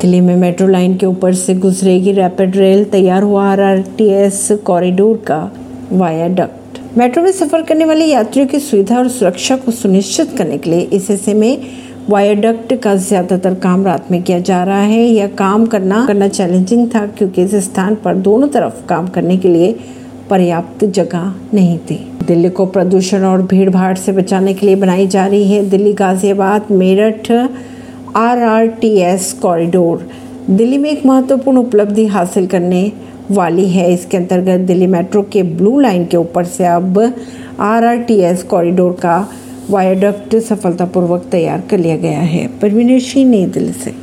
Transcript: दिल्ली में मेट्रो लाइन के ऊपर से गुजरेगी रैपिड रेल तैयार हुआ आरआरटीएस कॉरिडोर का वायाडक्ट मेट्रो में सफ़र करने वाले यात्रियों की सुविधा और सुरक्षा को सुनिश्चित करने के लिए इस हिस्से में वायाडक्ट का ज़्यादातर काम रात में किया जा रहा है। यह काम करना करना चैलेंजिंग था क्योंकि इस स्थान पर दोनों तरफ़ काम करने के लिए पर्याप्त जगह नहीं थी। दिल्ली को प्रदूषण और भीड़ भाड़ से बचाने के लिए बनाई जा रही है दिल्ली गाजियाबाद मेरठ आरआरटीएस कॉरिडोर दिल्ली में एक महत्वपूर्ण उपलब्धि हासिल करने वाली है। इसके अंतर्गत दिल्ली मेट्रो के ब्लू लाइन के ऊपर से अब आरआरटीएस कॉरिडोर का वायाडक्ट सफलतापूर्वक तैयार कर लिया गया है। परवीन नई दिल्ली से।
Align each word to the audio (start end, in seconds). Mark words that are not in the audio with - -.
दिल्ली 0.00 0.20
में 0.20 0.34
मेट्रो 0.36 0.66
लाइन 0.66 0.96
के 0.96 1.06
ऊपर 1.06 1.34
से 1.34 1.54
गुजरेगी 1.54 2.12
रैपिड 2.12 2.56
रेल 2.56 2.84
तैयार 2.84 3.22
हुआ 3.22 3.44
आरआरटीएस 3.44 4.48
कॉरिडोर 4.64 5.16
का 5.26 5.38
वायाडक्ट 5.92 6.78
मेट्रो 6.98 7.22
में 7.22 7.30
सफ़र 7.32 7.62
करने 7.62 7.84
वाले 7.84 8.04
यात्रियों 8.04 8.46
की 8.46 8.58
सुविधा 8.60 8.98
और 8.98 9.08
सुरक्षा 9.08 9.56
को 9.56 9.72
सुनिश्चित 9.72 10.36
करने 10.38 10.58
के 10.58 10.70
लिए 10.70 10.80
इस 10.92 11.10
हिस्से 11.10 11.34
में 11.34 11.58
वायाडक्ट 12.08 12.74
का 12.74 12.94
ज़्यादातर 12.96 13.54
काम 13.54 13.84
रात 13.84 14.10
में 14.10 14.22
किया 14.22 14.38
जा 14.38 14.62
रहा 14.64 14.80
है। 14.80 15.02
यह 15.02 15.26
काम 15.38 15.64
करना 15.66 16.04
करना 16.06 16.28
चैलेंजिंग 16.28 16.88
था 16.94 17.06
क्योंकि 17.08 17.42
इस 17.42 17.54
स्थान 17.64 17.94
पर 17.94 18.16
दोनों 18.26 18.48
तरफ़ 18.48 18.86
काम 18.88 19.08
करने 19.08 19.36
के 19.36 19.48
लिए 19.48 19.74
पर्याप्त 20.30 20.84
जगह 20.84 21.32
नहीं 21.54 21.78
थी। 21.80 21.96
दिल्ली 22.26 22.50
को 22.50 22.66
प्रदूषण 22.66 23.24
और 23.24 23.42
भीड़ 23.42 23.70
भाड़ 23.70 23.96
से 23.96 24.12
बचाने 24.12 24.54
के 24.54 24.66
लिए 24.66 24.76
बनाई 24.76 25.06
जा 25.06 25.26
रही 25.26 25.52
है 25.52 25.68
दिल्ली 25.70 25.92
गाजियाबाद 25.92 26.70
मेरठ 26.72 27.30
आरआरटीएस 28.16 29.32
कॉरिडोर 29.32 30.08
दिल्ली 30.50 30.76
में 30.78 30.90
एक 30.90 31.04
महत्वपूर्ण 31.06 31.58
उपलब्धि 31.58 32.06
हासिल 32.06 32.46
करने 32.46 32.92
वाली 33.30 33.68
है। 33.68 33.92
इसके 33.94 34.16
अंतर्गत 34.16 34.60
दिल्ली 34.60 34.86
मेट्रो 34.86 35.22
के 35.22 35.42
ब्लू 35.42 35.80
लाइन 35.80 36.06
के 36.06 36.16
ऊपर 36.16 36.44
से 36.44 36.66
अब 36.66 36.98
आरआरटीएस 37.60 38.42
कॉरिडोर 38.42 38.92
का 38.92 39.18
वायाडक्ट 39.70 40.36
सफलतापूर्वक 40.36 41.26
तैयार 41.30 41.62
कर 41.70 41.78
लिया 41.78 41.96
गया 41.96 42.20
है। 42.20 42.46
परवीन 42.62 42.90
नई 43.30 43.46
दिल्ली 43.46 43.72
से। 43.72 43.94